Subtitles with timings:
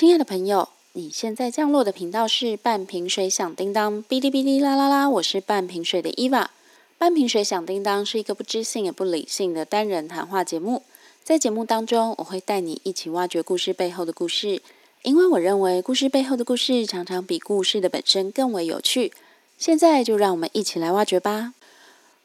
[0.00, 6.50] 亲爱的朋友，你现在降落的频道是半瓶水响叮当，哔哩哔哩啦啦啦，我是半瓶水的伊娃。
[6.96, 10.84] 半瓶水响叮当是一个不知性也不理性的单人谈话节目，
[11.22, 14.62] 在节目当中，我会带你一起挖掘故事背后的故事，
[15.02, 19.12] 因为我认为故事背后的故事常常比故事的本身更为有趣。
[19.58, 21.52] 现在就让我们一起来挖掘吧！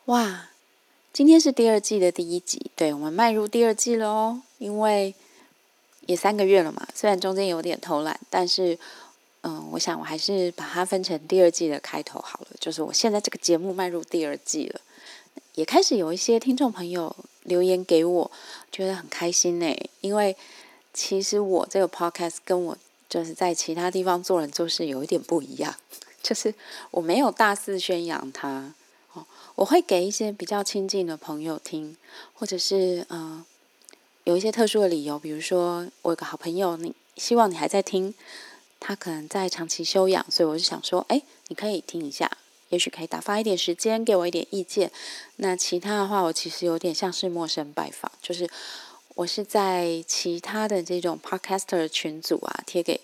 [0.05, 0.47] 哇，
[1.11, 5.13] 今天是第二季的第一集，对我们迈入第二季了哦，因为。
[6.05, 8.77] 也三个月了嘛，虽然中间有点偷懒，但是，
[9.41, 12.47] 嗯，我想我还是把它分成第二季的开头好了。
[12.59, 14.80] 就是我现在这个节目迈入第二季了，
[15.55, 18.31] 也开始有一些听众朋友留言给我，
[18.71, 19.75] 觉得很开心呢。
[20.02, 20.35] 因为
[20.94, 22.77] 其实我这个 podcast 跟我
[23.09, 25.75] 就是在其他地方做人做事有一点不一样，
[26.22, 26.53] 就是
[26.91, 28.73] 我没有大肆宣扬它
[29.13, 29.25] 哦，
[29.55, 31.97] 我会给一些比较亲近的朋友听，
[32.35, 33.44] 或者是嗯。
[34.25, 38.11] 有一些特殊的理由，比如说我有个好朋友，你希望你还在听，
[38.79, 42.30] 他可能在长期休养，所以我就想说，哎，你可以听一下，
[42.69, 44.91] 也许可以打发一点时间，给我一点意见。
[45.35, 48.50] 那其他的话，我其实有点像是陌生拜访，就是
[49.13, 53.00] 我是在其他的这种 podcaster 群组啊，贴给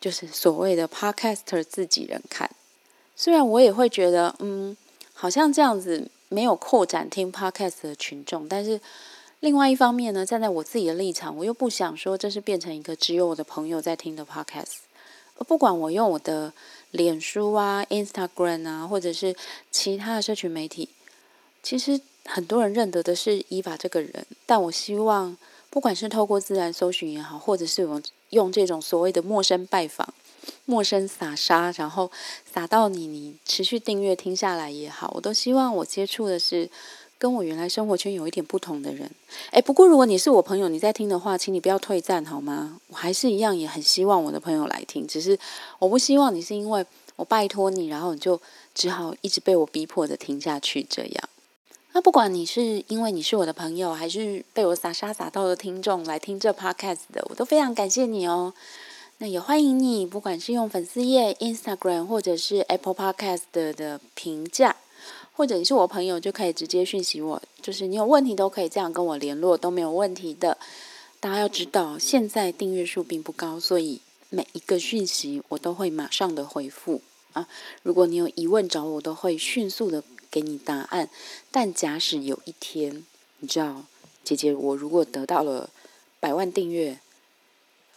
[0.00, 2.48] 就是所谓的 podcaster 自己人看。
[3.16, 4.76] 虽然我也会觉得，嗯，
[5.12, 8.80] 好像这样子没有扩展听 podcast 的群众，但是。
[9.44, 14.76] 另外一方面呢，站在我自己的立场，我又不想说这是变成一个只有我的朋友在听的 podcast。
[15.46, 16.54] 不管我用我的
[16.92, 19.36] 脸书啊、Instagram 啊，或者是
[19.70, 20.88] 其他的社群媒体，
[21.62, 24.24] 其实很多人认得的是伊法这个人。
[24.46, 25.36] 但我希望，
[25.68, 30.14] 不管是透过自然搜寻也好，或者是用用这种所谓的陌生拜访、
[30.64, 32.10] 陌生撒沙，然后
[32.50, 36.70] 撒到你，你持续订阅听下来也好，我都希望我接触的是。
[37.24, 39.10] 跟我原来生活圈有一点不同的人，
[39.50, 42.78] 哎，不过如果你是我朋友，你在听的话，请你不要退赞好吗？
[42.88, 45.38] 我还是一样，也很希望我的朋友来听，只是
[45.78, 46.84] 我不希望你是因为
[47.16, 48.38] 我拜托你，然后你就
[48.74, 51.28] 只好一直被我逼迫的听下去这样。
[51.94, 58.52] 那不管你是因为你是我的朋友，还是被我撒沙撒到的听众来听这 podcast 的，我都非常感谢你哦。
[59.16, 64.76] 那也欢迎你，不管是用粉丝页、Instagram 或者是 Apple Podcast 的评价。
[65.36, 70.56] 或者你是我朋友，就可以直接讯息我，就是你有问题都可以这样跟我联络，都没有问题的。
[71.18, 74.00] 大家要知道，现在订阅数并不高，所以
[74.30, 77.02] 每一个讯息我都会马上的回复
[77.32, 77.48] 啊。
[77.82, 81.10] 如果你有疑问找我，都会迅速的给你答案。
[81.50, 83.04] 但假使有一天，
[83.38, 83.84] 你知道，
[84.22, 85.70] 姐姐我如果得到了
[86.20, 87.00] 百万订阅，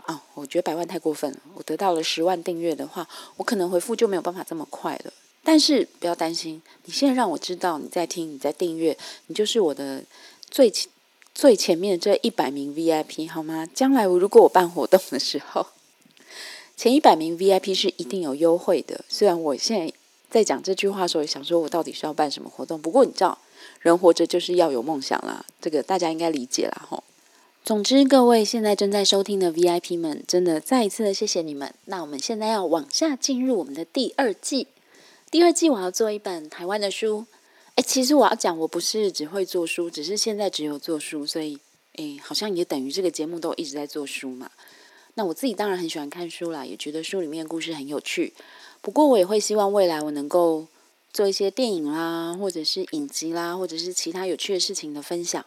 [0.05, 1.39] 啊，我觉得百万太过分了。
[1.53, 5.13] 我得到了十万订阅的话，我可能回复就没有办法这么快了。
[5.49, 8.97] 但是不要担心，你现在让我知道你在听，你在订阅，
[9.27, 10.03] 你就是我的
[10.51, 10.69] 最
[11.33, 13.65] 最前面这一百名 VIP 好吗？
[13.73, 15.67] 将来如果我办活动的时候，
[16.75, 19.05] 前一百名 VIP 是一定有优惠的。
[19.07, 19.93] 虽然我现在
[20.29, 23.37] 在讲这句话的时候，想说我到底是要办什么活动，不过你知道，
[23.79, 27.05] 人活着就是要有梦想啦，这个大家应该理解啦吼。
[27.63, 31.73] 总之，各位现在正在收听的 VIP 们，真的再一次的谢谢你们。
[31.85, 34.67] 那我们现在要往下进入我们的第二季。
[35.37, 37.27] 第二季我要做一本台湾的书，
[37.75, 41.59] 哎，其实我要讲，我不是只会做书，只是现在只有做书，所以，
[41.93, 44.49] 哎，好像也等于这个节目都一直在做书嘛。
[45.13, 48.33] 那我自己当然很喜欢看书啦，也觉得书里面故事很有趣。
[48.81, 50.65] 不过我也会希望未来我能够
[51.13, 55.45] 做一些电影啦，或者是影集啦，或者是其他有趣的事情的分享。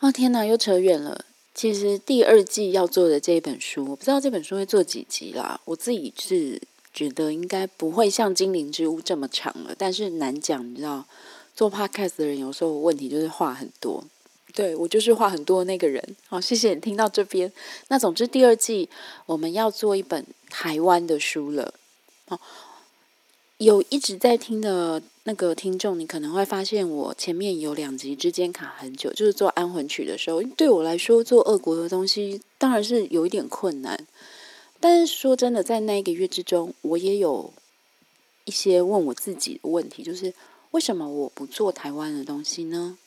[0.00, 1.24] 哦，天哪，又扯远了。
[1.54, 5.60] 其实第二季要做的这一本书，我不知道这本书会做几集啦。
[5.66, 6.60] 我自己是。
[6.94, 11.04] 觉得应该不会像《精灵之屋》这么长了，但是难讲，你知道，
[11.54, 14.04] 做 podcast 的人有时候问题就是话很多。
[14.54, 16.16] 对我就是话很多那个人。
[16.28, 17.52] 好，谢谢你听到这边。
[17.88, 18.88] 那总之，第二季
[19.26, 21.74] 我们要做一本台湾的书了。
[22.28, 22.40] 好，
[23.58, 34.06] 有一直在听的那个听众，你可能会发现我前面有两集之间卡很久，就是做安魂曲的时候，对我来说做俄国的东西当然是有一点困难。
[34.84, 37.50] 但是说真的，在那一个月之中，我也有
[38.44, 40.34] 一些问我自己的问题，就是
[40.72, 42.98] 为什么我不做台湾的东西呢？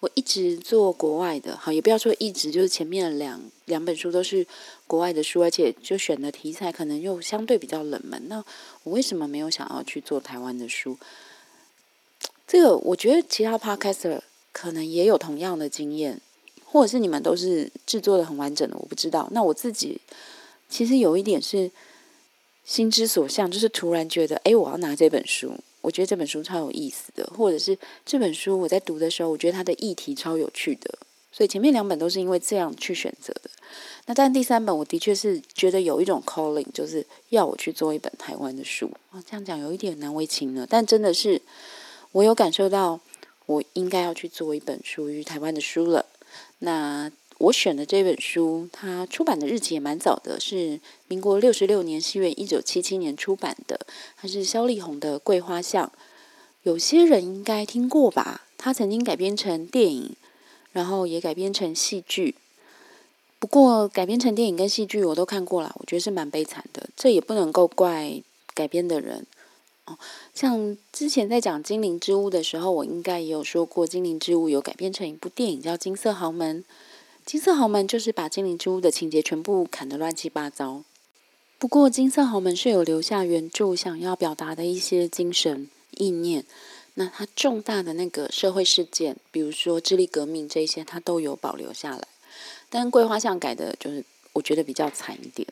[0.00, 4.46] 我一直做国外的，好，也不要说一直，就是前面两两本书都是
[4.86, 8.26] 国外的书，而且就选的题材可能又相对比较冷门。
[8.28, 8.42] 那
[8.84, 10.96] 我为什么没有想要去做台湾的书？
[12.46, 16.22] 这个我觉得其他 podcaster 可能也有同样的经验，
[16.64, 19.28] 或者是你们都是制作的很完整的，我不知道。
[19.32, 20.00] 那我自己。
[20.68, 21.70] 其实有一点是
[22.64, 30.98] 心之所向，就是突然觉得，哎，我要拿这本书，我觉得这本书超有意思的，或者是这本书我在读的时候，我觉得它的议题超有趣的，
[31.32, 33.50] 所以前面两本都是因为这样去选择的。
[34.06, 38.90] 那但第三本，我的确是觉得有一种 calling，就是要我去做一本台湾的书。
[39.10, 41.40] 哦，这样讲有一点难为情了，但真的是
[42.12, 43.00] 我有感受到，
[43.46, 46.06] 我应该要去做一本属于台湾的书了。
[46.60, 53.80] 那我选的这本书，它出版的日期也蛮早的，是民国六十六年四月一九七七年出版的。
[54.16, 55.86] 它是萧丽红的《桂花巷》，
[56.64, 58.42] 有些人应该听过吧？
[58.56, 60.16] 它曾经改编成电影，
[60.72, 62.34] 然后也改编成戏剧。
[63.38, 66.90] 不过改编成电影跟戏剧我都看过了，我觉得是蛮悲惨的。
[66.96, 68.20] 这也不能够怪
[68.52, 69.24] 改编的人
[69.84, 69.96] 哦。
[70.34, 76.64] 像之前在讲《精灵之屋》的时候，我应该也有说过，《精灵之屋》有改编成一部电影叫《金色豪门》。
[77.28, 80.82] 金色豪门就是把精灵之屋的情节全部砍得乱七八糟。
[81.58, 86.46] 不过金色豪门是有留下原著想要表达的一些精神意念，
[86.94, 92.08] 那它重大的那个社会事件，比如说智利革命这些，它都有保留下来。
[92.70, 94.02] 但桂花巷改的就是
[94.32, 95.46] 我觉得比较惨一点。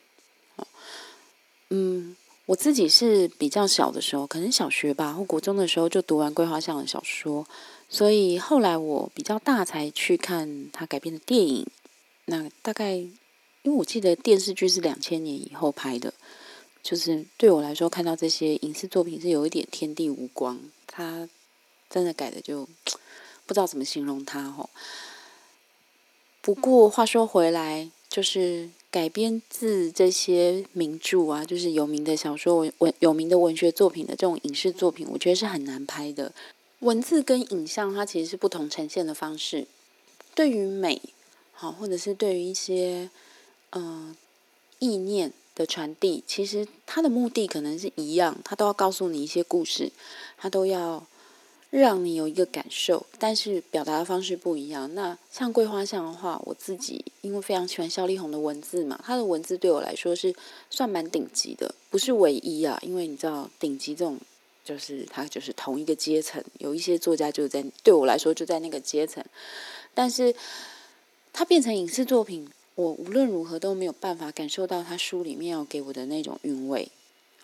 [1.69, 7.46] 嗯，我自己是比较小的时候，可能小学吧或国中的时候就读完桂花巷的小说。
[7.88, 11.67] 所以后来我比较大才去看他改编的电影，
[12.25, 13.12] 那大概因
[13.65, 16.12] 为我记得电视剧是两千年以后拍的，
[16.83, 21.29] 就是对我来说看到这些影视作品是有一点天地无光，他
[21.88, 22.69] 真的改的就
[23.47, 24.69] 不知道怎么形容他吼。
[26.41, 36.33] 不过话说回来，就是改编自这些名著啊，就是有名的小说文文有名的文学作品的这种影视作品，我觉得是很难拍的。
[36.81, 39.67] 文字跟影像，它其实是不同呈现的方式。
[40.34, 41.00] 对于美，
[41.52, 43.08] 好，或者是对于一些
[43.70, 44.14] 呃
[44.78, 49.90] 意念的传递，其实它的目的可能是一样，它都要告诉你一些故事，
[50.37, 51.06] 它都要
[51.70, 54.94] 让你有一个感受，但是表达的方式不一样。
[54.94, 60.37] 那像桂花巷的话，我自己因为非常喜欢肖丽红的文字嘛，她的文字对我来说是
[60.69, 64.19] 算蛮顶级的，不是唯一啊，因为你知道顶级这种。
[64.67, 69.25] 就是他就是同一个阶层，有一些作家就在对我来说就在那个阶层，
[69.95, 70.35] 但是
[71.33, 76.89] 他变成影视作品，我无论如何都没有办法感受到他书里面要给我的那种韵味。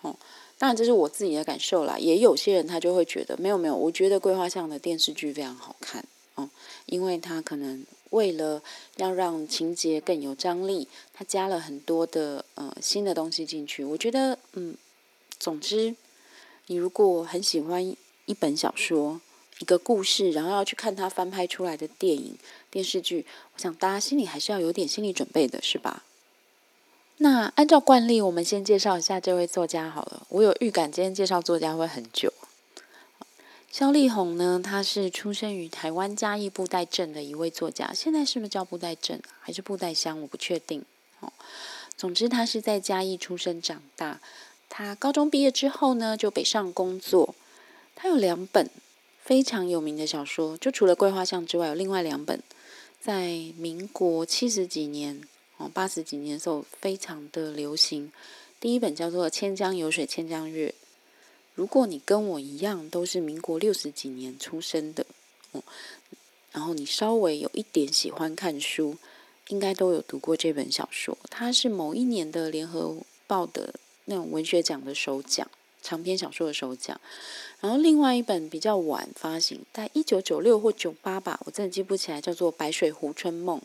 [0.01, 0.17] 哦，
[0.59, 6.05] 当然这是我自己的感受啦，也有些人他就会觉得没有没有，我觉得《桂花巷》的电视剧非常好看
[6.35, 6.51] 哦，
[6.87, 8.61] 因为他可能为了
[8.97, 13.85] 要让情节更有张力，他加了很多的呃新的东西进去。
[13.85, 14.75] 我觉得嗯，
[15.39, 15.95] 总之。
[16.67, 19.21] 你如果很喜欢一本小说、
[19.59, 22.37] 一个故事，然后要去看它翻拍出来的电影、
[22.71, 26.05] 电视剧，我想大家心里还是要有点心理准备的，是吧？
[27.19, 30.27] 那按照惯例，我们先介绍一下这位作家好了。
[30.31, 32.33] 我有预感，今天介绍作家会很久。
[33.71, 40.21] 肖丽红呢，他是出生于台湾嘉义布袋镇的一位作家，现在是不是叫布袋镇还是布袋乡？
[40.21, 40.85] 我不确定。
[41.21, 41.33] 哦，
[41.97, 44.21] 总之他是在嘉义出生长大。
[44.75, 47.35] 他高中毕业之后呢，就北上工作。
[47.95, 48.71] 他有两本
[49.23, 52.43] 非常有名的小说，就除了《桂花巷》之外，有另外两本，
[52.99, 55.21] 在民国七十几年、
[55.59, 58.11] 哦八十几年时候非常的流行。
[58.59, 60.69] 第一本叫做《千江有水千江月》。
[61.55, 65.05] 如果你跟我一样都是民国六十几年出生的，
[65.51, 65.63] 哦，
[66.51, 68.97] 然后你稍微有一点喜欢看书，
[69.49, 71.19] 应该都有读过这本小说。
[71.29, 72.97] 它是某一年的《联合
[73.27, 73.75] 报》的。
[74.07, 75.49] 那种文学奖的首奖，
[75.83, 77.01] 长篇小说的首奖。
[77.61, 83.59] 然后另外一本比较晚发行，在一九九六或九八吧，我真的记不起来，叫做《白水湖春梦》。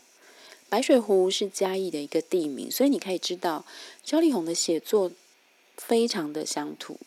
[0.68, 3.64] 白水湖是嘉义的一个地名，所以你可以知道，
[4.04, 5.10] 焦丽红的写作
[5.76, 6.98] 非常的乡土。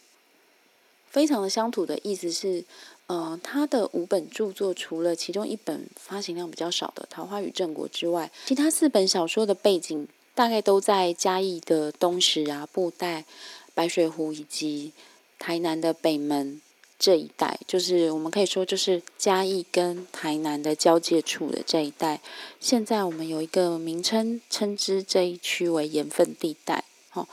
[1.08, 2.64] 非常的乡土的意思是，
[3.08, 10.08] 呃，他的五本著作，除了其中一本发行量比较少的《桃花与正果》之外，其他四本小说的背景。
[10.34, 13.26] 大概都在嘉义的东石啊、布袋、
[13.74, 14.94] 白水湖以及
[15.38, 16.62] 台南的北门
[16.98, 22.22] 这一带，就是我们可以说就是嘉义跟台南的交界处的这一带。
[22.60, 26.84] 现在我们有一个名称，称之这一区为盐分地带。
[27.14, 27.28] 哦，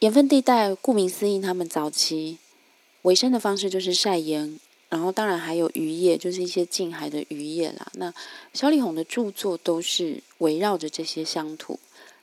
[0.00, 2.38] 盐分地带顾名思义，他们早期
[3.02, 7.90] 维生的方式就是晒盐，然后当然还有渔业，就是一些近海的渔业啦。
[7.94, 8.12] 那
[8.52, 10.22] 小李红的著作都是。
[10.40, 11.78] 围绕着这些乡土，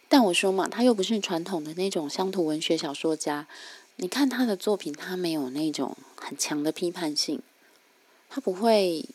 [0.09, 3.47] 但我说嘛，他又不是传统的那种乡土文学小说家。
[3.97, 7.39] 你看他的作品，他没有那种很强的批判性，
[8.27, 9.05] 他不会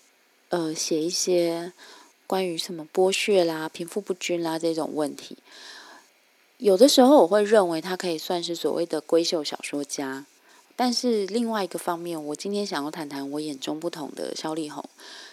[0.50, 1.72] 呃写一些
[2.28, 5.36] 关于什么剥削啦、贫富不均啦这种问题。
[6.58, 10.24] 有的时候我会认为他可以算是所谓的闺秀小说家，
[10.84, 14.84] 但是另外一个方面，我今天想要谈谈我眼中不同的肖丽红。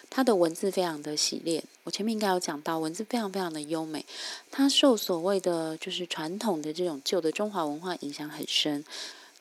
[0.08, 1.63] 他的文字非常的洗练。
[1.86, 4.06] 我前面应该有讲到，文字非常非常的优美。
[4.51, 8.86] 他受所谓的就是传统的这种旧的中华文化影响很深。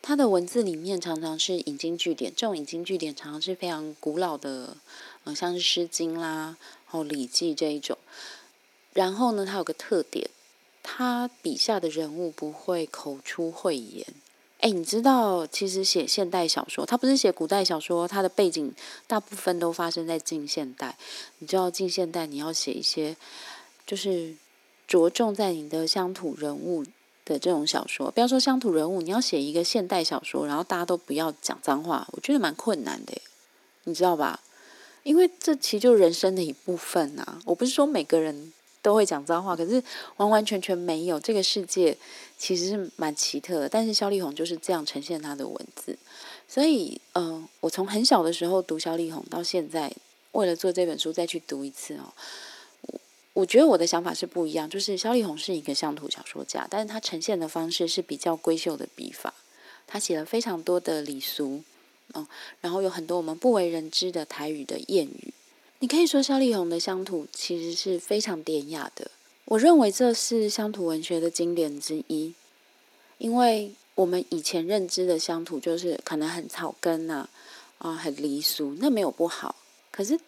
[0.00, 4.78] 他的文字里面常常是引经据典，这种引经据典常常是非常古老的，
[5.24, 7.98] 嗯，像是《诗经》啦，然后《礼记》这一种。
[8.94, 10.30] 然后呢，他有个特点，
[10.82, 14.06] 他笔下的人物不会口出秽言。
[14.58, 18.74] 哎，你知道，其实写现代小说，他不是写古代小说，他的背景
[19.06, 20.96] 大部分都发生在近现代。
[21.38, 23.16] 你知道，近现代你要写一些，
[23.86, 24.34] 就是
[24.88, 26.84] 着重在你的乡土人物
[27.24, 28.10] 的这种小说。
[28.10, 33.12] 不要说乡土人物，你要写一个现代小说，然后大家都不要讲脏话，我觉得蛮困难的，
[33.84, 34.40] 你知道吧？
[35.04, 37.38] 因为这其实就是人生的一部分啊。
[37.44, 38.52] 我不是说每个人。
[38.88, 39.83] 都会讲脏话，可是
[40.16, 41.21] 完完全全没有。
[41.21, 41.95] 这个世界
[42.38, 45.95] 其实是蛮奇特的，但是肖丽红就是这样呈现他的文字。
[46.49, 49.92] 所以，嗯，我从很小的时候读肖丽红到现在，
[50.33, 52.14] 为了做这本书再去读一次哦。
[52.80, 53.00] 我
[53.35, 59.35] 我觉得我的想法是不一样，就是肖丽红是一个乡土小说家，但是他呈现的方式是比较闺秀的笔法，
[59.87, 61.62] 他写了非常多的礼俗，
[62.14, 62.26] 嗯，
[62.62, 65.35] 然后有很多我们不为人知的台语的谚语。
[65.80, 69.12] 你可以说萧丽红的乡土其实是非常典雅的，
[69.44, 72.35] 我认为这是乡土文学的经典之一，
[73.18, 77.28] 因为我们以前认知的乡土就是可能很草根呐，
[77.78, 79.54] 啊，很离俗，那没有不好。
[79.92, 80.18] 可是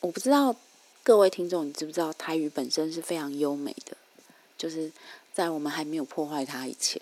[0.00, 0.56] 我不知道
[1.04, 3.96] 各位听众你知不知道台语本身是非常优美的，
[4.58, 4.90] 就是
[5.32, 7.00] 在我们还没有破坏它以前，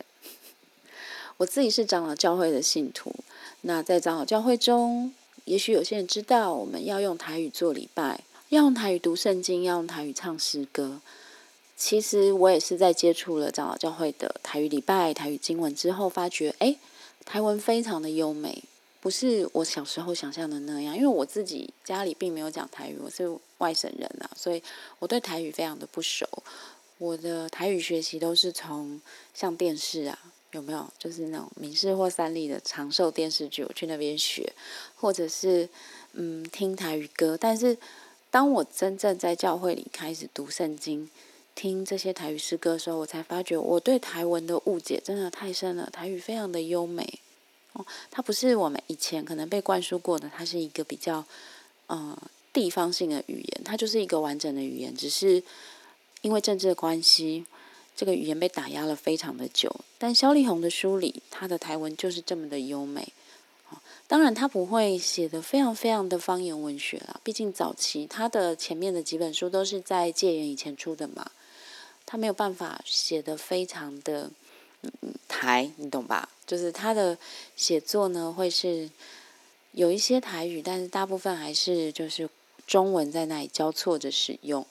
[1.38, 3.14] 我自己是长老教会的信徒，
[3.62, 5.14] 那在长老教会中。
[5.44, 11.00] 也许有些人知道，我们要用台语做礼拜，要用台语读圣经，要用台语唱诗歌。
[11.76, 16.76] 其实我也是在接触了长老教会的台语礼拜、台语经文之后，发觉，哎，
[17.26, 18.62] 台文非常的优美，
[19.00, 20.96] 不是我小时候想象的那样。
[20.96, 24.62] 因为我自己家里并没有讲台语，我是外省人啊，所以
[24.98, 26.26] 我对台语非常的不熟。
[26.96, 28.98] 我的台语学习都是从
[29.34, 30.18] 像电视啊。
[30.54, 34.52] 有没有就是那种民视或三立的长寿电视剧，我去那边学，
[34.94, 35.68] 或者是
[36.12, 37.37] 嗯听台语歌。
[37.37, 37.76] 但是
[38.30, 41.11] 当我真正在教会里开始读圣经、
[41.56, 45.90] 听这些台语诗歌的时候，我才发觉我对台文的误解真的太深了。
[45.90, 47.18] 台语非常的优美
[47.73, 51.25] 哦，它不是我们以前可能被灌输过的，它是一个比较
[51.88, 52.16] 呃
[52.52, 55.42] 地方性的语言，它就是一个完整的语言，只是
[56.23, 57.44] 因为政治的关系。
[57.96, 63.12] 这个语言被打压了非常的久，但萧丽红的书里，她的台文就是这么的优美。
[64.06, 71.30] 当然他不会写的非常非常的方言文学啦，毕竟早期他的前面的几本书都是在戒严以前出的嘛，
[72.04, 74.30] 他没有办法写的非常的
[74.82, 76.28] 嗯台，你懂吧？
[76.46, 77.16] 就是他的
[77.56, 78.88] 写作呢，会是
[79.72, 82.28] 有一些台语，但是大部分还是就是
[82.66, 84.64] 中文在那里交错着使用。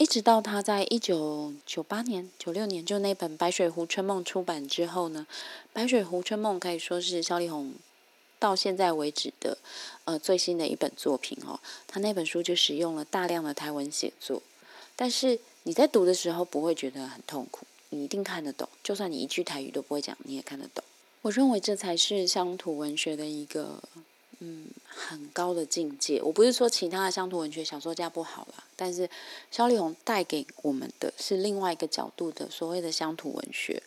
[0.00, 5.26] 一直到他在一九九八年、九六年就那本《白水湖春梦》出版之后呢，
[5.74, 7.74] 《白水湖春梦》可以说是萧丽红
[8.38, 9.58] 到现在为止的
[10.06, 11.60] 呃最新的一本作品哦。
[11.86, 14.42] 他那本书就使用了大量的台文写作，
[14.96, 18.66] 但是你在读的时候不会觉得很痛苦，你一定看得懂。
[18.82, 20.82] 就算你一句台语都不会讲，你也看得懂。
[21.20, 23.82] 我认为这才是乡土文学的一个。
[24.40, 26.20] 嗯，很高的境界。
[26.22, 29.08] 我不是说其他的乡土文学小说家不好啦，但是
[29.50, 33.82] 萧丽红带给我们的是另外一个角度的所谓的乡土文学。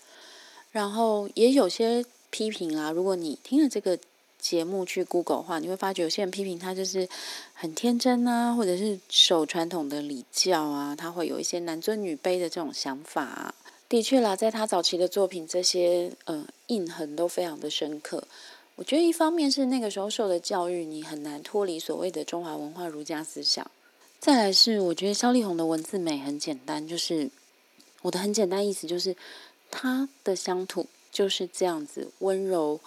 [0.71, 3.97] 然后也有些批评啦，如果你听了这个
[4.39, 7.07] 节目去 Google 的话，你会发觉有些人批评他就是
[7.53, 13.23] 很天真啊，或者是守传统的礼教啊，他会有一些男尊女卑的这种想法。
[13.23, 13.55] 啊。
[13.87, 18.27] 的确啦，在他早期的作品，这些呃印痕都非常的深刻。
[18.75, 23.69] 我觉得一方面是那个时候受的教育，你很难脱离所谓的中华文化儒家思想。
[24.19, 27.29] 再来是，我觉得萧丽红的文字美很简单，就是
[28.01, 29.15] 我的很简单意思就是，
[29.69, 32.79] 他的乡土就是这样子温柔、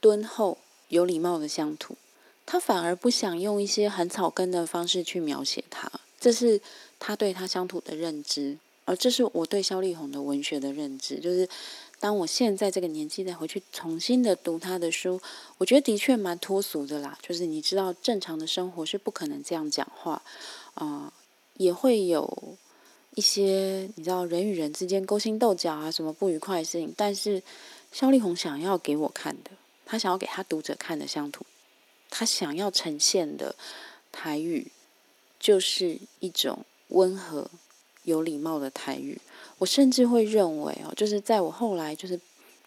[0.00, 0.58] 敦厚、
[0.88, 1.96] 有礼貌的乡土。
[2.44, 6.60] 他反而不想用一些很草根的方式去描写他，这是
[6.98, 11.48] 他对他乡土的认知，而这是我对萧丽红的文学的认知，就是。
[12.06, 15.20] 当我现在这个年纪再回去重新的读他的书，
[15.58, 17.18] 我觉得的确蛮脱俗的啦。
[17.20, 20.22] 就是你知道，正常的生活是不可能这样讲话，
[20.74, 21.12] 啊，
[21.54, 22.56] 也会有
[23.16, 26.94] 一些你知道人与人之间勾心斗角啊，什么不愉快的事情。
[26.96, 27.42] 但是
[27.90, 29.50] 肖丽红想要给我看的，
[29.84, 31.44] 他想要给他读者看的乡土，
[32.08, 33.56] 他想要呈现的
[34.12, 34.70] 台语，
[35.40, 37.50] 就是一种温和、
[38.04, 39.20] 有礼貌的台语。
[39.58, 42.20] 我甚至会认为哦，就是在我后来就是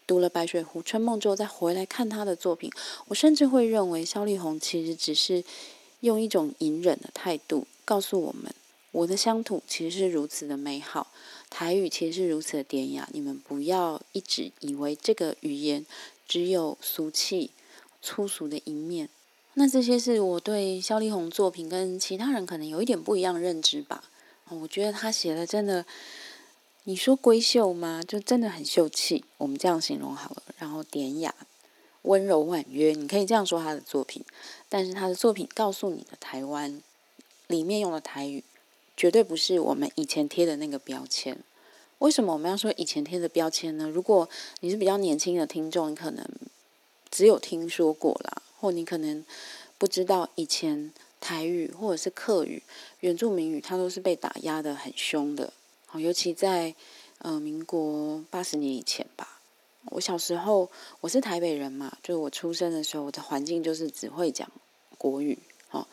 [0.06, 2.68] 读了《白水湖春梦》之后，再回来看他的作品，
[3.06, 5.44] 我甚至会认为萧丽红其实只是
[6.00, 8.52] 用一种隐忍的态度告诉我们，
[8.90, 11.12] 我的乡土其实是如此的美好，
[11.48, 13.08] 台语其实是如此的典雅。
[13.12, 15.86] 你们不要一直以为这个语言
[16.26, 17.52] 只有俗气、
[18.02, 19.08] 粗俗的一面。
[19.54, 24.02] 那这些是我对萧丽红作品跟其他人可能有一点不一样的认知吧。
[24.48, 25.86] 我觉得他写的真的。
[26.90, 28.02] 你说闺秀吗？
[28.02, 30.42] 就真的很秀气，我们这样形容好了。
[30.58, 31.32] 然后典雅、
[32.02, 34.24] 温柔婉约，你可以这样说他的作品。
[34.68, 36.82] 但是他的作品告诉你的台湾
[37.46, 38.42] 里面用的台语，
[38.96, 41.38] 绝对不是我们以前贴的那个标签。
[42.00, 43.88] 为什么我们要说以前贴的标签呢？
[43.88, 44.28] 如果
[44.58, 46.28] 你是比较年轻的听众，你可能
[47.08, 49.24] 只有听说过啦，或你可能
[49.78, 52.64] 不知道以前台语或者是客语、
[52.98, 55.52] 原住民语，它都是被打压的很凶的。
[55.98, 56.74] 尤其在
[57.18, 59.40] 呃民国八十年以前吧，
[59.86, 60.70] 我小时候
[61.00, 64.50] 我是台北人嘛，就是我出生的时候，我的环境就是只会讲
[64.98, 65.38] 国语，
[65.70, 65.86] 哦。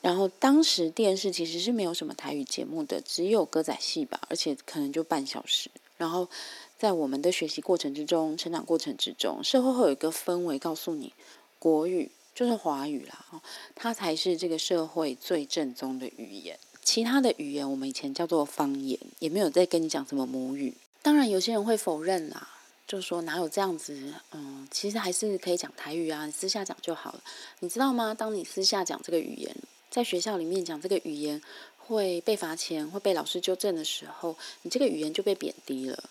[0.00, 5.70] 然后当时电视其实是没有什么台语节目的，只有歌仔戏吧，而且可能就半小时。
[5.96, 6.28] 然后
[6.76, 11.14] 在我们的学习过程之中、成长过程之中，社会会有一个氛围告诉你，
[11.60, 13.40] 国语就是华语啦，哦，
[13.76, 16.58] 它才是这个社会最正宗的语言。
[16.82, 20.74] 其他的语言我们以前叫做方言，也没有在跟你讲什么母语。
[21.00, 22.48] 当然，有些人会否认啦，
[22.86, 24.12] 就说哪有这样子？
[24.32, 27.22] 嗯，其实还是可以讲台语啊，私下讲就好了。
[27.60, 28.12] 你知道吗？
[28.12, 29.54] 当你私下讲这个语言，
[29.90, 31.40] 在学校里面讲这个语言
[31.78, 36.04] 会被罚钱，会被老师纠正的时候，你这个语言就被贬低了。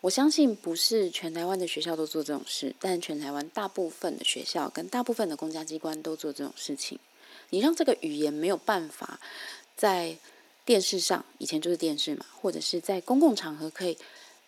[0.00, 6.98] 我相信不是全台湾的学校都做这种事，但全台湾大部分的学校跟大部分的公家机关都做这种事情。
[7.50, 9.20] 你让这个语言没有办法。
[9.76, 10.16] 在
[10.64, 13.98] 电视上，以前就是电视嘛，或者是在公共场合可以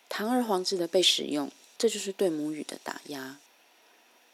[0.09, 3.37] 堂而皇之的被使用，这就是对母语的打压。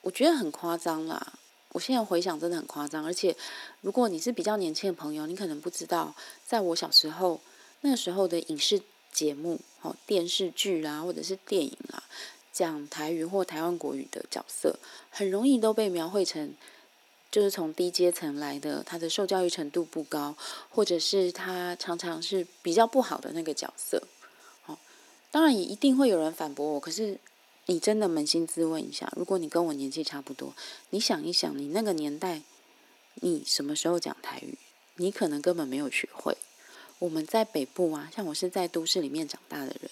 [0.01, 1.33] 我觉得很夸张啦，
[1.69, 3.03] 我现在回想真的很夸张。
[3.03, 3.35] 而且，
[3.81, 7.41] 如果你是比较年轻的朋友，你可能不知道，在我小时候
[7.81, 8.81] 那个时候的影视
[9.11, 12.03] 节目、哦电视剧啦，或者是电影啦，
[12.51, 14.77] 讲台语或台湾国语的角色，
[15.09, 16.53] 很容易都被描绘成。
[17.33, 20.37] 就是从低阶层来的，他的受教育程度不高，
[20.69, 24.03] 或者是他常常是比较不好的那个角色。
[24.67, 24.77] 哦，
[25.31, 26.79] 当然也一定会有人反驳我。
[26.79, 27.19] 可是
[27.65, 30.53] 你真的扪心自问一下，如果你跟我年纪差不多，
[30.91, 32.43] 你想一想，你那个年代，
[33.15, 34.55] 你什么时候讲台语？
[34.97, 36.37] 你可能根本没有学会。
[36.99, 39.89] 我们在北部啊，像我是在都市里面长大的人，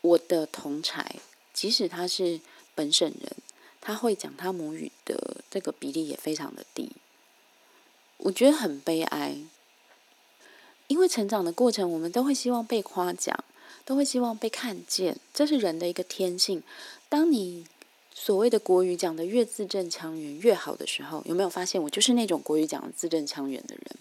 [0.00, 1.16] 我的同才，
[1.52, 2.40] 即使他是
[2.74, 3.36] 本省人。
[3.84, 6.90] 他会讲他母语的这个比例也非常的低，
[8.16, 9.36] 我觉得很悲哀。
[10.86, 13.44] 因为成长的过程，我们都会希望被夸奖，
[13.84, 16.62] 都会希望被看见，这是人的一个天性。
[17.10, 17.66] 当你
[18.14, 23.96] 所谓的国语讲的越字正腔圆越好的时候，有没有发现我就是那种国语讲的字正腔圆的人？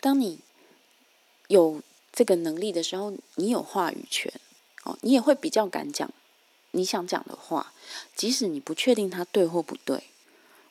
[0.00, 0.38] 当你
[1.48, 4.32] 有这个能力的时候，你有话语权
[4.84, 6.08] 哦，你也会比较敢讲。
[6.76, 7.72] 你想讲的话，
[8.14, 10.04] 即使你不确定它对或不对，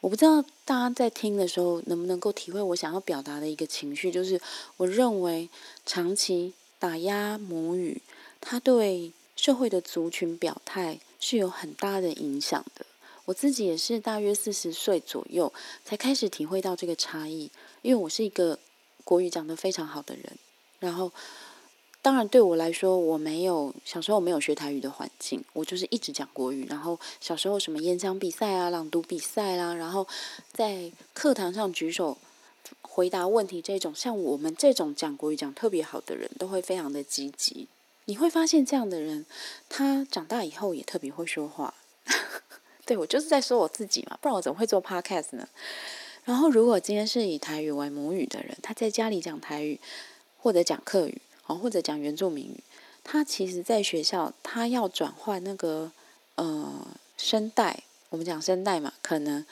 [0.02, 4.40] 我不知道大家在听的时候能不能够体会我想要表达的一个情绪，就是
[4.78, 5.50] 我认为
[5.84, 8.00] 长期打压母语，
[8.40, 12.86] 它对社会的族群表态是有很大的影响的。
[13.26, 15.52] 我自己也是大约四十岁左右
[15.84, 17.50] 才开始体会到这个差异，
[17.82, 18.60] 因为我是一个
[19.04, 20.38] 国语讲得非常好的人，
[20.80, 21.12] 然后。
[22.06, 26.64] 当然，对我来说，我没有小时候没有学台语的环境，我就是一直讲国语。
[26.70, 30.08] 然后小时候什么演讲比赛啊、朗读比赛啦，然后
[30.52, 32.16] 在课堂上举手
[32.84, 37.68] 回答问题这种，像我们这种讲国语讲特别好的人，都会非常的积极。
[38.06, 39.26] 你会发现这样的人，
[39.68, 41.74] 他长大以后也特别会说话。
[42.86, 45.48] 对我就是在说我自己嘛，不然我怎么会做 podcast 呢？
[46.24, 49.80] 然后如果今天是以台语为母语的人，他在家里讲台语
[50.38, 51.20] 或者讲客语。
[51.48, 52.64] 哦，或者讲原住民语，
[53.04, 55.92] 他其实在学校，他要转换那个
[56.36, 59.46] 呃声带，我们讲声带嘛，可能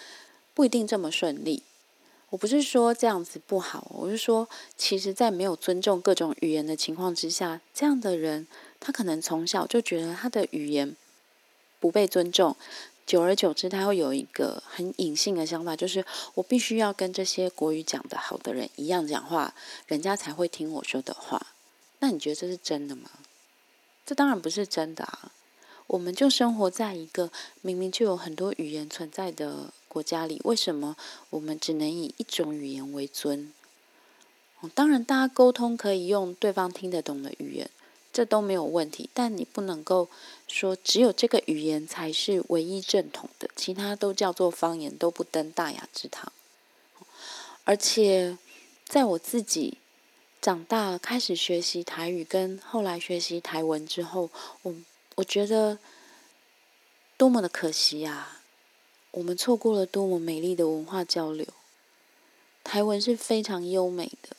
[0.54, 1.64] 不一定这么顺利。
[2.32, 8.48] 我不是说这样子不好，我是说，其实，在没有尊重各种语言的情况之下，这样的人，
[8.80, 10.96] 他可能从小就觉得他的语言
[11.80, 12.56] 不被尊重。
[13.06, 16.04] 久而久之，他会有一个很隐性的想法，就是
[16.34, 19.54] 我必须要跟这些国语讲的好的人一样讲话，
[19.86, 21.53] 人家才会听我说的话。
[22.04, 23.10] 那你觉得这是真的吗？
[24.06, 25.32] 这当然不是真的啊！
[25.88, 30.98] 我们就生活在一个明明就有很多语言存在的国家里，为什么
[31.30, 33.54] 我们只能以一种语言为尊？
[34.76, 37.70] 当然，大家沟通可以用对方听得懂的语言，
[38.12, 39.10] 这都没有问题。
[39.14, 40.10] 但你不能够
[40.46, 46.34] 说只有这个语言才是唯一正统的，其他都叫做方言，都不登大雅之堂。
[47.64, 48.38] 而且
[48.84, 49.78] 在我自己
[50.44, 54.30] 长大开始学习台语，跟后来学习台文之后，
[54.64, 54.76] 我
[55.16, 55.80] 我觉得
[57.16, 58.42] 多么的可惜呀！
[59.12, 61.48] 我们错过了多么美丽的文化交流。
[62.62, 64.36] 台文是非常优美的，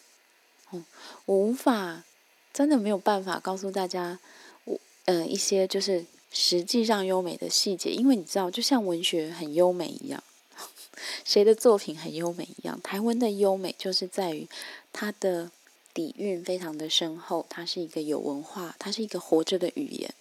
[0.72, 0.84] 哦，
[1.24, 2.04] 我无法，
[2.52, 4.18] 真的没有办法告诉大家，
[4.64, 10.22] 我呃一些就是实际上优美的细节，因为你知道，就像文学很优美一样，
[11.24, 14.46] 谁的作品很优美一样，台文的优美就是在于
[14.92, 15.50] 它的
[15.94, 20.12] 底蕴非常的深厚，它是一个有文化，它是一个活着的语言。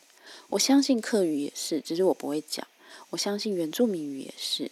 [0.50, 2.66] 我相信客语也是，只是我不会讲。
[3.10, 4.72] 我相信原住民语也是。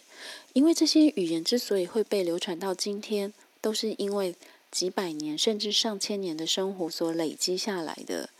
[0.52, 4.34] 因为这些语言之所以会被流传到今天，都是因为
[4.70, 8.30] 几百年甚至上千年的生活所累积下来的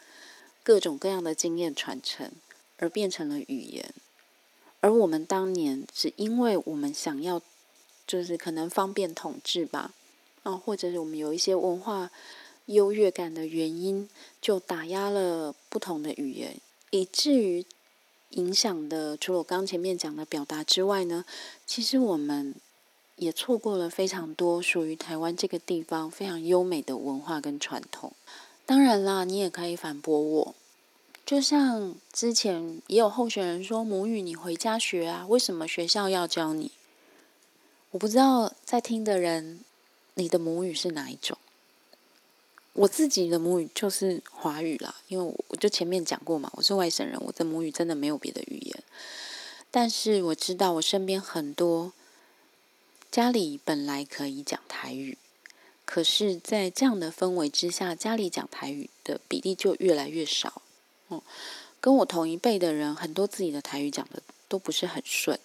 [0.62, 2.30] 各种各样的经验传承，
[2.78, 3.92] 而变成了语言。
[4.80, 7.40] 而我们当年只因为我们想要，
[8.06, 9.92] 就是可能方便统治吧，
[10.42, 12.10] 啊，或者是我们有一些文化
[12.66, 14.08] 优越感的原因，
[14.40, 16.56] 就打压了不同的语言，
[16.90, 17.64] 以至于。
[18.34, 21.26] 影响的，除了我刚前面讲的表达之外呢，
[21.66, 22.54] 其实我们
[23.16, 28.14] 也错过了非常多属于台湾这个地方非常优美的文化跟传统。
[28.64, 30.54] 当然啦，你也可以反驳我，
[31.26, 36.70] 就像之前也有候选人说母语你回家学啊，为什么学校要教你？
[37.90, 39.60] 我不知道在听的人，
[40.14, 41.36] 你的母语是哪一种？
[42.74, 48.82] 我自己的母语就是华语啦，因为我就前面讲过嘛，我是外省人，我的母语真的没有别的语言。
[49.70, 51.92] 但是我知道我身边很多
[53.10, 55.18] 家里本来可以讲台语，
[55.84, 60.62] 可是，在这样的氛围之下，家里讲台语的比例就越来越少。
[61.08, 61.22] 哦，
[61.80, 65.38] 跟我同一辈的人，很多自己的台语讲的都不是很顺。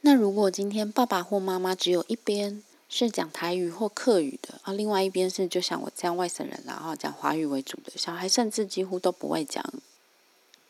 [0.00, 2.62] 那如果今天爸爸或妈妈只有一边，
[2.94, 9.64] 是讲台语或客语的啊，另外一边是就像我这样外省人，然后讲华语为主的小孩，甚至几乎都不会讲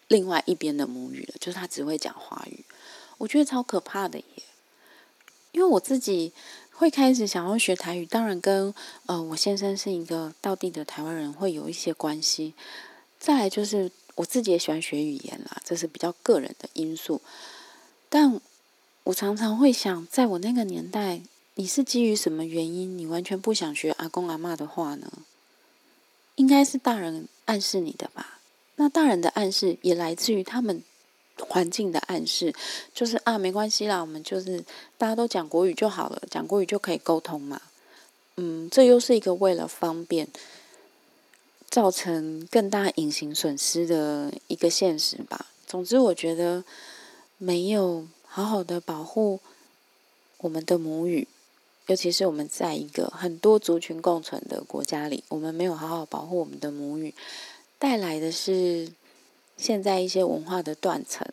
[0.06, 2.64] 另外一边的母语了，就是他只会讲华语。
[3.18, 4.42] 我觉得超可怕的耶！
[5.50, 6.32] 因为我自己
[6.70, 8.72] 会开始想要学台语，当然跟
[9.06, 12.54] 呃我先生是一个道地的台湾人会有一些关系。
[13.18, 17.20] 再来就是我自己也喜欢学语言啦，这是比较个人的因素。
[18.08, 18.40] 但
[19.02, 21.22] 我常常会想，在我那个年代。
[21.54, 22.96] 你是基于什么原因？
[22.96, 25.12] 你完全不想学阿公阿妈的话呢？
[26.36, 28.40] 应该是大人暗示你的吧？
[28.76, 30.82] 那大人的暗示也来自于他们
[31.38, 32.54] 环境的暗示，
[32.94, 34.64] 就是啊，没关系啦，我们就是
[34.96, 37.60] 大家都讲国语就好了，讲国语就可以沟通嘛。
[38.36, 40.26] 嗯，这又是一个为了方便，
[41.68, 45.46] 造成更大隐形损失的一个现实吧。
[45.66, 46.64] 总之，我觉得
[47.36, 49.40] 没有好好的保护
[50.38, 51.28] 我们的母语。
[51.92, 57.14] 尤其是我们在一个很多族群共存的国家里，我们没有好好保护我们的母语，
[57.78, 58.90] 带来的是
[59.58, 61.28] 现在一些文化的断层。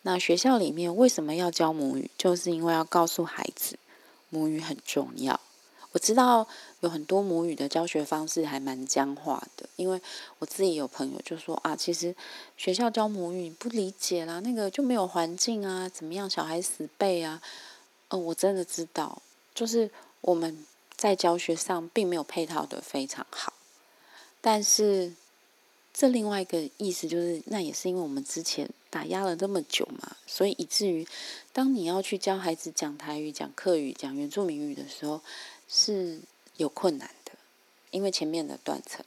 [0.00, 2.10] 那学校里面为什么要教母语？
[2.16, 3.78] 就是因为要告诉孩子
[4.30, 5.38] 母语很重要。
[5.92, 6.48] 我知道
[6.80, 10.00] 有很多母语的教学方式还蛮僵化的，因为
[10.38, 12.16] 我自己有朋友就说啊，其实
[12.56, 17.42] 学校教母语不理解啦，那个就没有环境啊，怎么样，小孩死背啊。
[18.08, 19.20] 嗯，我真的知道。
[19.58, 19.90] 就是
[20.20, 20.64] 我们
[20.96, 23.52] 在教学上并没有配套的非常好，
[24.40, 25.12] 但是
[25.92, 31.04] 这另外一个意思就是，那也是因为我们之前打压了这么久嘛，所以以至于
[31.52, 35.20] 当你要去教孩子讲台语、讲客语、讲原住民语的时候
[35.68, 36.20] 是
[36.56, 37.32] 有困难的，
[37.90, 39.04] 因为前面的断层。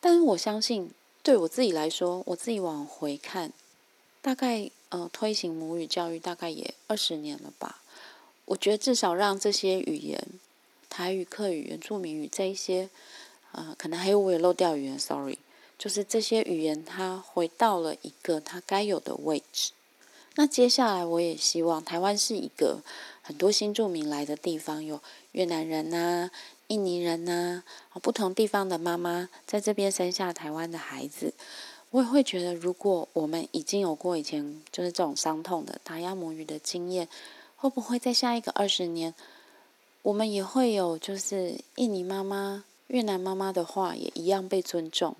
[0.00, 0.90] 但是我相信，
[1.22, 3.52] 对我自己来说，我自己往回看，
[4.20, 7.80] 大概呃推行母语教育大概也二十年了吧。
[8.50, 10.20] 我觉得至少让这些语言，
[10.88, 12.90] 台语、客语、原住民语这一些，
[13.52, 15.38] 呃，可能还有我也漏掉语言，sorry，
[15.78, 19.70] 就是这些语言它回到了一个它该有的位置。
[20.34, 22.80] 那接下来我也希望台湾是一个
[23.22, 26.28] 很多新住民来的地方，有越南人呐、
[26.66, 27.62] 印尼人呐，
[28.02, 31.32] 不同地方的妈妈在这边生下台湾的孩子，
[31.90, 37.06] 我也会觉得，如果我们已经有过以前就是这种伤痛的打压母语的经验。
[37.60, 39.14] 会不会在下一个二十年，
[40.00, 45.14] 我们也会有就是印尼妈妈、越南妈妈的话也一样被尊重？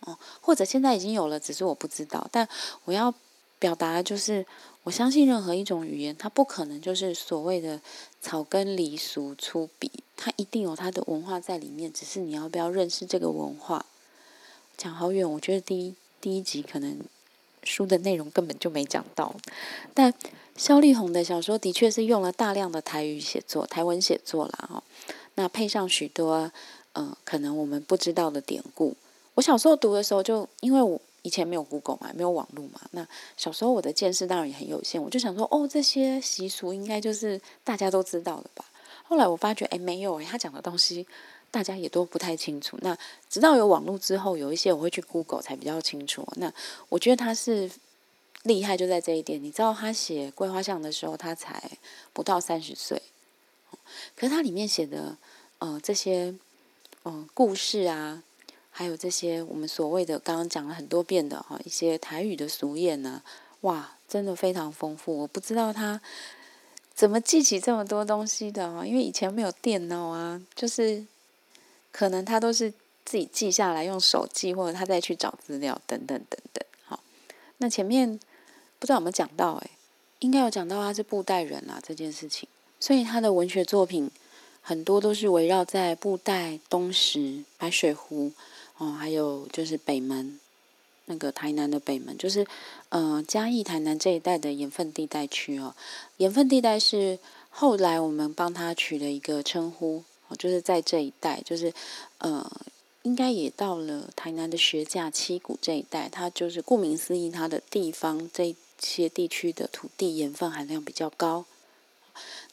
[0.00, 2.28] 哦，或者现在已经有了，只是我不知道。
[2.30, 2.46] 但
[2.84, 3.14] 我要
[3.58, 4.44] 表达的就是，
[4.82, 7.80] 我相信任何一种语言，它不可能就是所谓的
[8.20, 11.90] 草根离俗粗鄙，它一定有它的文化在里面。
[11.90, 13.86] 只是你要不要认识这个文化？
[14.76, 17.00] 讲好远，我觉得第一第一集可能
[17.62, 19.34] 书的内容根本就没讲到。
[19.94, 20.12] 但
[20.56, 24.82] 萧丽红的小说的确是用了大量的台语写作、台文写作啦，哈。
[25.34, 26.50] 那配上许多
[26.92, 28.94] 呃，可能我们不知道的典故。
[29.34, 33.04] 我小时候读的时候，就因为我以前没有 Google 嘛，没有网络嘛，那
[33.36, 38.64] 小时候我的见识当然也很有限，我就想说，哦，这些习俗应该就是大家都知道的吧。
[39.02, 41.04] 后来我发觉，哎，没有哎，他讲的东西
[41.50, 42.78] 大家也都不太清楚。
[42.80, 42.96] 那
[43.28, 46.24] 直到有网络之后，有一些我会去 Google 才比较清楚。
[46.36, 46.52] 那
[46.88, 47.68] 我觉得他是
[48.44, 49.42] 厉害就在这一点。
[49.42, 51.70] 你知道他写《桂花巷》的时候，他才
[52.14, 53.02] 不到三十岁，
[54.16, 55.18] 可是他里面写的
[55.58, 56.34] 呃这些
[57.04, 58.22] 嗯故事啊，
[58.70, 63.22] 还有这些我们所谓的刚刚讲了很多遍的哈一些台语的俗谚呢，
[63.62, 65.18] 哇，真的非常丰富。
[65.18, 66.00] 我不知道他。
[66.96, 68.84] 怎么记起这么多东西的哦？
[68.86, 71.04] 因为以前没有电脑啊，就是
[71.90, 72.72] 可能他都是
[73.04, 76.64] 自己记下来，用手记，或者他再去找资料，等等等等。
[76.84, 77.02] 好，
[77.58, 78.20] 那前面
[78.84, 79.54] 不知道有没有讲到？
[79.54, 79.70] 诶，
[80.18, 82.46] 应该有讲到他是布袋人啊这件事情，
[82.78, 84.10] 所以他的文学作品
[84.60, 88.30] 很多都是围绕在布袋、东石、白水湖
[88.76, 90.38] 哦，还有就是北门。
[91.06, 92.46] 那个台南的北门，就是
[92.90, 95.74] 呃嘉义台南这一带的盐分地带区哦。
[96.18, 97.18] 盐分地带是
[97.48, 101.72] 后来我们帮他取了一个称呼哦，就是在这一带，就是
[102.18, 102.50] 呃
[103.02, 111.44] 应该也到了台南的学甲七股这一带，它就是顾名思义，它的地方这些地区的土地盐分含量比较高。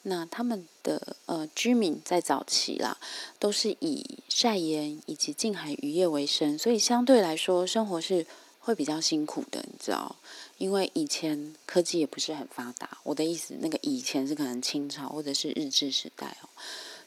[0.02, 2.98] 那他们的呃居民在早期啦，
[3.38, 8.26] 都是以晒盐以及近海渔业为生，所以相对来说生活是。
[8.64, 10.14] 会比较辛苦的，你知道，
[10.56, 12.96] 因为以前科技也不是很发达。
[13.02, 16.48] 我的意思，那个以前是可能清朝或者是日治时代哦，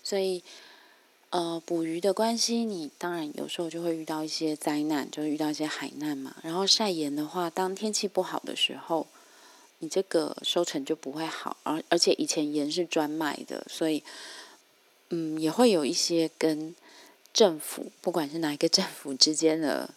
[0.04, 0.43] 所以
[1.36, 6.34] 呃，捕鱼的关系，你当然有时候就会遇到一些灾难，就是遇到一些海难嘛。
[6.41, 9.06] 然后晒盐的话，当天气不好的时候，
[9.80, 11.58] 你这个收成就不会好。
[11.63, 14.02] 而而且以前盐是专卖的，所以
[15.10, 16.74] 嗯，也会有一些跟
[17.34, 19.89] 政府，不管是哪一个 政府之间的。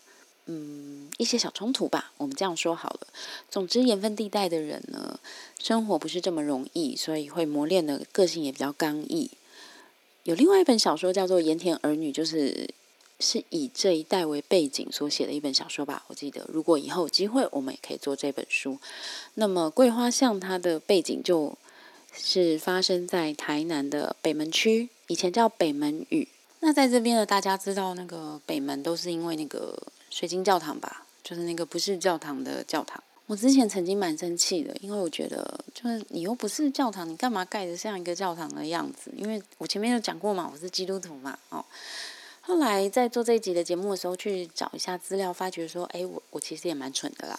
[0.46, 3.06] 嗯，一些小冲突吧，我们这样说好了。
[3.48, 5.20] 总之，盐分地带的人呢，
[5.60, 9.30] 生活不是这么容易，所以会磨练的个性也比较刚毅。
[10.28, 12.68] 有另外一本小说叫做《盐田儿女》，就是
[13.18, 16.04] 是以这一代为背景所写的一本小说吧。
[16.08, 18.78] 我记得，如果以后有机会，我们也可以做这本书。
[19.36, 21.56] 那么，桂花巷它的背景就
[22.12, 26.28] 是发生在台南的北门区，以前叫北门屿。
[26.60, 29.82] 那在这边呢，大家知道那个北门都是因为那个。
[30.10, 33.02] 水晶教堂吧，就是那个不是教堂的教堂。
[33.28, 39.12] 我之前曾经蛮生气的，因为我觉得就是你又不是教堂，你干嘛盖的像一个教堂的样子？
[39.14, 41.62] 因为我前面有讲过嘛，我是基督徒嘛，哦。
[42.40, 47.38] 后来在做这一集的节目的时候，去找一下资料，发觉说，哎，我我其实也蛮蠢的啦。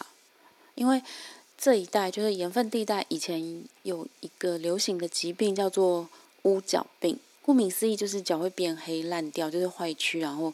[0.75, 1.01] 因为
[1.57, 6.07] 这一带就是盐分地带，以前有一个流行的疾病叫做
[6.43, 7.17] 乌角病。
[7.41, 10.53] 顾名思义，就是脚会变黑、烂掉，就是坏曲，然后，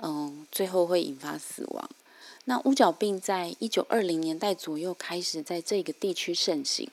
[0.00, 1.90] 嗯，最后会引发死亡。
[2.44, 6.88] 那乌角病在一九二零年代左右开始在这个地区盛行。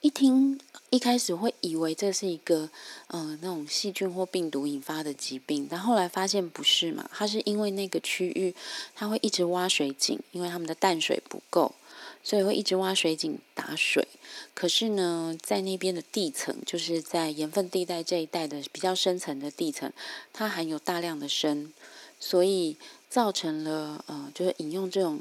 [0.00, 2.70] 一听一开始会以为这是一个，
[3.08, 7.10] 嗯，那种细菌或病毒引发的疾病，但后来发现不是嘛？
[7.12, 8.54] 它是因为那个区域
[8.94, 11.74] 它会一直挖水井，因为他们的淡水不够。
[12.22, 14.06] 所以会一直挖水井打水，
[14.52, 19.92] 可是呢，在那边的地层，就是在盐分地带这一带的比较深层的地层，
[20.32, 21.70] 它含有大量的砷，
[22.18, 22.76] 所以
[23.08, 25.20] 造成了呃，就是饮用这种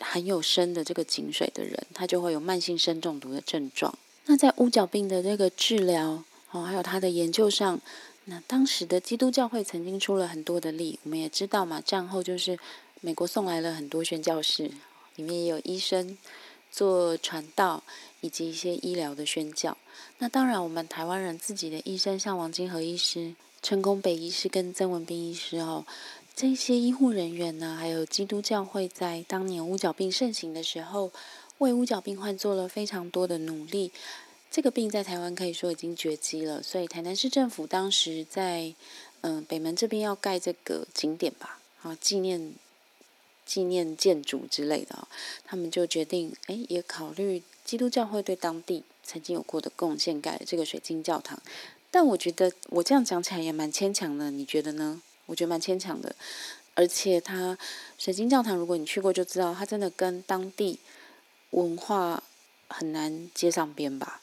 [0.00, 3.96] 含有砷的这个井水的人，他就会有慢性砷中毒的症状。
[4.26, 7.80] 那在乌角病的这个治疗哦，还有他的研究上，
[8.24, 10.98] 那当时的基督教会曾经出了很多的力。
[11.04, 12.58] 我们也知道嘛，战后就是
[13.00, 14.70] 美国送来了很多宣教士。
[15.14, 16.18] 里面也有医生
[16.70, 17.82] 做传道，
[18.20, 19.78] 以及一些医疗的宣教。
[20.18, 25.86] 那当然，我们台湾人自己的医生，像王金和医师、成功北医师跟曾文斌医师哦，
[26.36, 31.10] 这些医护人员呢，还有基督教会在当年乌角病盛行的时候，
[31.56, 33.90] 为乌角病患做了非常多的努力。
[34.50, 38.74] 这个病在台湾可以说已经绝迹了，所以台南市政府当时在
[39.22, 42.52] 嗯北门这边要盖这个景点吧，啊纪念。
[43.46, 45.06] 纪念建筑之类的，
[45.44, 51.40] 他们就决定，哎，也考虑基督教会对当地曾经有过的贡献，盖了这个水晶教堂。
[51.92, 55.00] 但我觉得我这样讲起来也蛮牵强的，你觉得呢？
[55.26, 56.14] 我觉得蛮牵强的。
[56.74, 57.56] 而且它
[57.98, 60.78] 水晶教堂，如果你去过就知道，它真的跟当地
[61.50, 62.22] 文化
[62.68, 64.20] 很难接上边吧。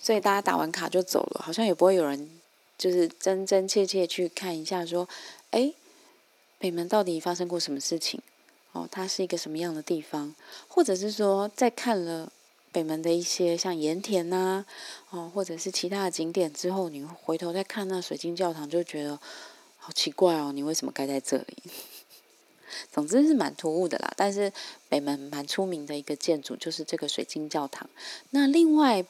[0.00, 2.30] 所以大家打完卡就走了，好像也不会有人
[2.78, 5.08] 就是真真切切去看一下，说，
[5.50, 5.74] 哎。
[6.58, 8.22] 北门到底发生过什么事情？
[8.70, 10.32] 哦，它是一个什么样的地方，
[10.68, 12.30] 或者是说在看了
[12.70, 14.64] 北门的一些像盐田呐，
[15.10, 19.18] 哦，或者是其他的景点之后，你回头再看那水晶教堂，就觉得
[19.84, 21.56] 好奇怪哦，你为什么盖在这里？
[22.92, 24.14] 总之是蛮突兀的啦。
[24.16, 24.52] 但是
[24.88, 27.90] 北门蛮出名的一个建筑就是这个水晶教堂。
[28.30, 29.04] 那另外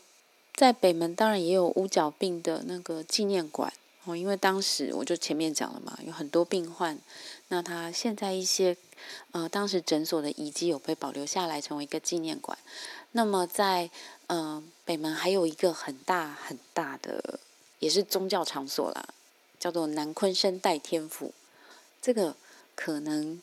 [0.55, 3.71] 在北门当然也有乌角病的那个纪念馆。
[4.05, 6.99] 哦，因为当时我就前面讲了嘛，有很多病患，
[7.49, 8.77] 那他现在一些
[9.31, 12.59] 呃当时诊所的遗迹有被保留下来，成为一个纪念馆。
[13.13, 13.91] 那么在
[14.27, 17.39] 呃北门还有一个很大很大的，
[17.79, 19.07] 也是宗教场所啦，
[19.63, 21.33] 叫做南昆生代天府。
[22.01, 22.35] 这个
[22.75, 23.41] 可能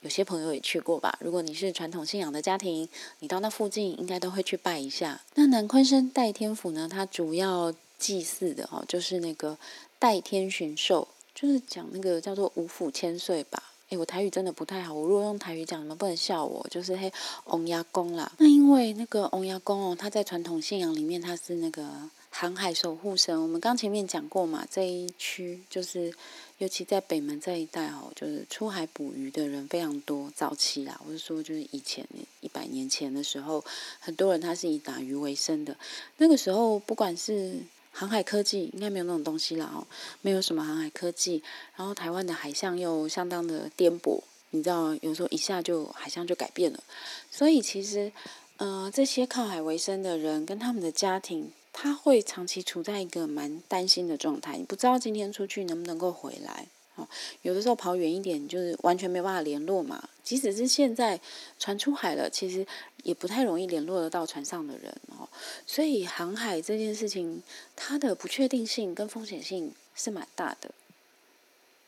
[0.00, 1.18] 有些朋友也去过吧。
[1.20, 5.20] 如果你是传统信仰的家庭，你到那附近应该都会去拜一下。
[5.34, 9.58] 那南昆生代天府呢，它主要祭祀的哦，就是那个。
[10.00, 13.60] 代天巡狩就是讲那个叫做五府千岁吧。
[13.88, 16.64] 诶，我台语真的不太好，我如果用台语讲，你们不能笑我。
[16.70, 17.12] 就是嘿，
[17.46, 18.30] 翁牙公啦。
[18.38, 21.82] 那因为那个翁牙公哦，他在传统信仰里面他是那个
[22.30, 23.40] 航海守护神。
[23.40, 26.12] 我们刚前面讲过嘛，这一区就是
[26.58, 30.30] 尤其在北门这一带哦，就是出海捕鱼的人非常多。
[30.36, 32.06] 早期啦，我是说就是以前
[32.40, 33.64] 一百年前的时候，
[33.98, 35.76] 很多人他是以打鱼为生的。
[36.16, 37.56] 那个时候不管是
[37.90, 39.86] 航海科技应该没有那种东西了哦，
[40.20, 41.42] 没有什么航海科技。
[41.76, 46.82] 然后台湾的海象又相当的颠簸，你知道，有时候一下就海象就改变了。
[47.30, 48.12] 所以其实，
[48.58, 54.56] 呃，这些靠海为生的人跟他们的家庭，他会长期处在一个蛮担心的状态。
[54.56, 56.66] 你不知道今天出去能不能够回来。
[56.96, 57.06] 哦
[57.42, 60.08] 有的时候跑远一点，就是完全没办法联络嘛。
[60.24, 61.20] 即使是现在
[61.56, 62.66] 船出海了，其实
[63.04, 65.28] 也不太容易联络得到船上的人哦。
[65.68, 67.44] 所以航海这件事情，
[67.76, 70.72] 它的不确定性跟风险性是蛮大的。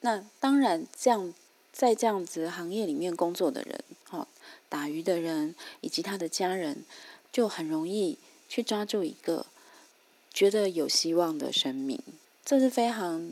[0.03, 1.35] 那当然，这样
[1.73, 4.29] 在这样子行业里面工作的人，哦，
[4.69, 6.85] 打鱼的人以及他的家人，
[7.33, 9.47] 就很容易去抓住一个
[10.33, 12.03] 觉得有希望的生命，
[12.45, 13.31] 这是非常。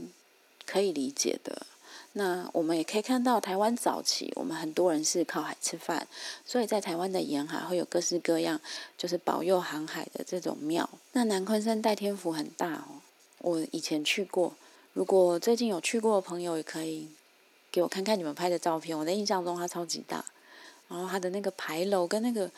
[0.70, 1.66] 可以理解的。
[2.12, 6.06] 那我们也可以看到，台湾早期我们很多人是靠海吃饭，
[6.44, 8.60] 所以在台湾的沿海会有各式各样，
[8.98, 10.86] 就是保佑航海的这种庙。
[11.12, 13.00] 那南昆山代天府很大哦，
[13.38, 14.54] 我以前去过。
[14.92, 17.08] 如果最近有去过的朋友，也可以
[17.72, 18.98] 给我看看你们拍的照片。
[18.98, 20.22] 我的印象中它超级大，
[20.88, 22.50] 然后它的那个牌楼跟那个，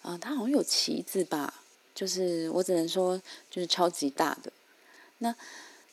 [0.00, 1.59] 嗯，它好像有旗子吧，
[1.94, 4.52] 就是我只能说就是超级大的。
[5.18, 5.34] 那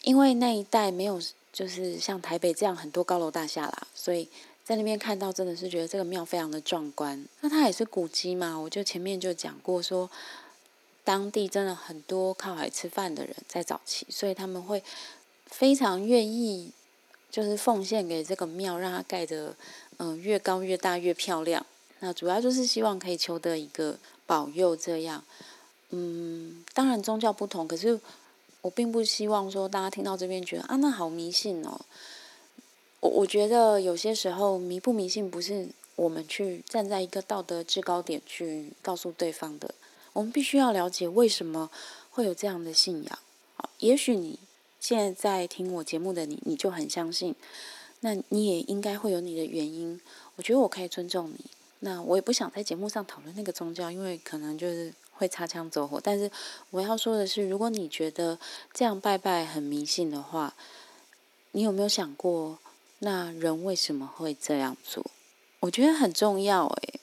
[0.03, 1.21] 因为那一带没有。
[1.53, 4.29] 就是像台北这样很多高楼大厦啦，所以
[4.63, 7.25] 在那边看到真的是觉得这个庙非常的壮观。
[7.41, 10.07] 那它也是古迹嘛，我就前面就讲过说，
[11.03, 14.83] 当地真的很多靠海吃饭的人在早期，所以他们会
[15.47, 16.71] 非常愿意
[17.31, 19.55] 就是奉献给这个庙，让它盖得
[19.97, 21.65] 嗯越高越大越漂亮。
[22.01, 25.23] 那主要就是希望可以求得一个保佑这样。
[25.89, 28.00] 嗯，当然宗教不同，可是。
[28.62, 31.80] 我并不希望说大家听到这边觉得啊，那好迷信哦。
[33.00, 39.73] 我我觉得有些时候迷不迷信不是我们去站在一个道德制高点去告诉对方的。
[40.12, 41.69] 我们必须要了解为什么
[42.10, 43.19] 会有这样的信仰。
[43.56, 44.38] 好，也许你
[44.82, 47.34] 现在在听我节目的你，你就很相信，
[48.02, 50.02] 那你也应该会有你的原因。
[50.36, 51.45] 我觉得我可以尊重你。
[51.82, 54.91] 那我也不想在节目上讨论那个宗教，因为可能就是。
[55.17, 56.30] 会擦枪走火，但是
[56.69, 58.38] 我要说的是，如果你觉得
[58.71, 60.53] 这样拜拜很迷信的话，
[61.53, 62.60] 你有没有想过，
[62.99, 65.03] 那人为什么会这样做？
[65.62, 66.99] 我觉得很重要诶，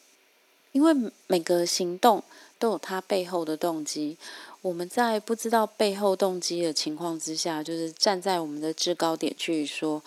[0.70, 0.94] 因为
[1.27, 2.22] 每个行动
[2.59, 4.16] 都有它背后的动机。
[4.62, 10.00] 我们在不知道背后动机的情况之下，就是站在我们的制高点去说，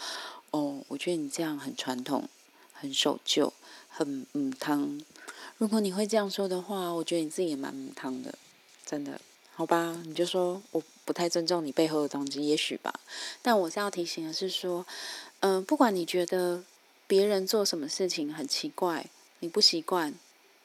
[0.52, 2.28] 哦，我觉得你这样很传统、
[2.74, 3.54] 很守旧、
[3.89, 5.00] 很嗯汤。
[5.58, 8.34] 如果你会这样说的话，我觉得你自己也蛮汤的，
[8.86, 9.20] 真的，
[9.56, 10.00] 好吧？
[10.06, 12.93] 你就说我不太尊重你背后的动机，也许吧。
[13.41, 14.86] 但我是要提醒的是说，
[15.39, 16.63] 嗯，不管你觉得
[17.08, 20.13] 别人做什么事情很奇怪，你不习惯，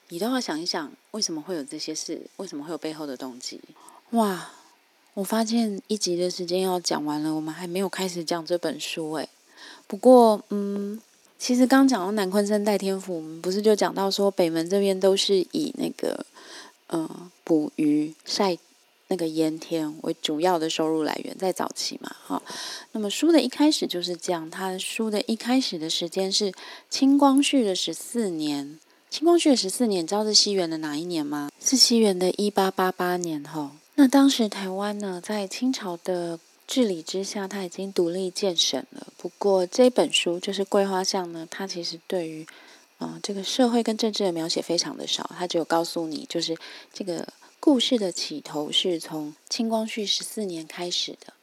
[0.08, 2.26] 你都要想一想，为什么会有这些事？
[2.36, 3.60] 为什么会有背后的动机？
[4.10, 4.50] 哇！
[5.14, 9.30] 我发现一集的时间要讲完了，我们还没有开始讲这本书诶。
[9.86, 11.00] 不过，嗯。
[11.42, 16.24] 其实刚讲到南昆山代天府，我们不是就讲到说北门这边都是以那个，
[16.86, 17.10] 呃，
[17.42, 18.56] 捕鱼晒
[19.08, 22.40] 那个盐田为主要的收入来源，在早期嘛，哈。
[22.92, 26.52] 那么书的一开始就是这样，它书的一开始的时间是
[26.88, 28.78] 清光绪的十四年。
[29.10, 31.50] 清光绪的十四年，知道是西元的哪一年吗？
[31.60, 33.72] 是西元的一八八八年，哈。
[33.96, 36.38] 那当时台湾呢，在清朝的。
[36.66, 39.06] 治理之下，他已经独立建省了。
[39.18, 42.46] 不过这本书就是《桂花巷》呢，它其实对于
[42.98, 46.56] 啊，这个社会跟政治的描写非常的少，它只有告诉你，就是
[46.92, 47.26] 这个
[47.60, 51.34] 故事的起头是从清光绪十四年开始的。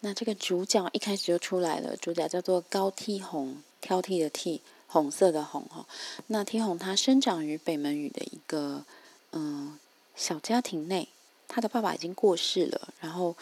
[0.00, 5.84] 那这个主角一开始就出来了，主角叫做高梯红，挑剔的剔，红色的红哈。
[6.28, 8.84] 那梯红他生长于北门宇的一个
[9.32, 9.78] 嗯
[10.16, 11.08] 小家庭内，
[11.46, 13.36] 他的爸爸已经过世了，然后。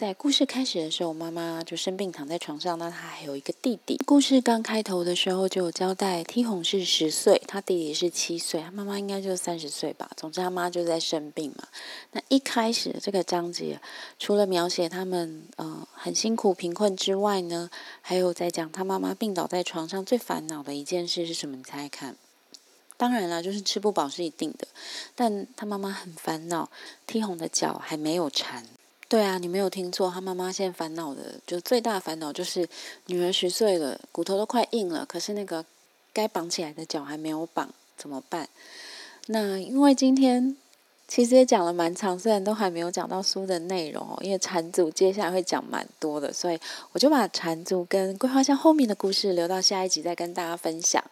[0.00, 4.00] 在故事开始的时候，妈妈就生病躺在床上，那她还有一个弟弟。
[4.06, 10.10] 故事刚开头的时候就有交代，T 红是十岁，他弟弟是七岁，他妈妈应该就三十岁吧。
[10.16, 11.68] 总之，他妈就在生病嘛。
[12.12, 13.78] 那一开始这个章节，
[14.18, 17.68] 除了描写他们呃很辛苦贫困之外呢，
[18.00, 21.58] 还有在讲他妈妈病倒在床上最烦恼的一件事是什么？
[21.58, 22.16] 你猜看。
[22.96, 24.66] 当然了，就是吃不饱是一定的，
[25.14, 26.70] 但他妈妈很烦恼
[27.06, 28.64] ，T 红的脚还没有缠。
[29.10, 32.68] 对啊，你没有听错，他妈妈现在烦恼的，就最大烦恼就是
[33.06, 35.64] 女儿十岁了，骨头都快硬了，可是那个
[36.12, 38.48] 该绑起来的脚还没有绑，怎么办？
[39.26, 40.56] 那因为今天
[41.08, 46.60] 其实也讲了蛮长，虽然都还没有讲到书的内容哦，因为缠足接下来会讲蛮多的，所以
[46.92, 51.02] 我就把缠足跟桂花香后面的故事留到下一集再跟大家分享。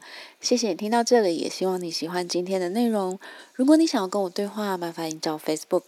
[0.40, 3.18] 谢谢你听到这里，也希望你喜欢今天的内容。
[3.54, 5.82] 如果你想要跟我对话，麻烦你找 Facebook。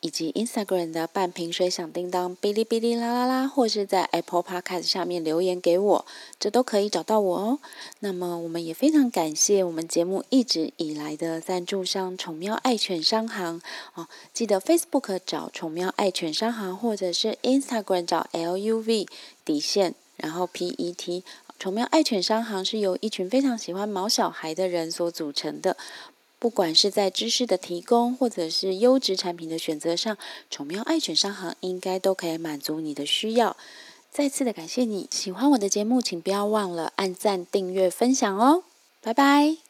[0.00, 6.06] 以及 Instagram 的半瓶水响叮当，哔哩哔哩啦啦啦，或是在 Apple Podcast 下面留言给我，
[6.38, 7.58] 这都可以找到我哦。
[7.98, 13.60] 那么，我们也非常感谢我们节目一直以来的赞助商宠喵爱犬商行
[13.94, 14.08] 哦。
[14.32, 19.06] 记得 Facebook 找宠喵爱犬商行，或者是 Instagram 找 LUV
[19.44, 21.22] 底线，然后 PET。
[21.58, 25.76] 宠喵爱犬商行是由一群非常喜欢毛小孩的人所组成的。
[26.40, 30.18] 不管是在知识的提供，或者是优质产品的选择上，
[30.50, 33.56] 宠喵爱犬商行应该都可以满足你的需要。
[34.10, 38.64] 再次的感谢你，喜欢我的节目，请不要忘了按赞、订阅、分享哦！
[39.00, 39.69] 拜拜。